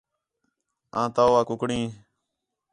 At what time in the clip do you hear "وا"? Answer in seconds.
1.33-1.41